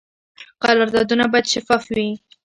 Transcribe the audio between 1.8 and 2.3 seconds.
وي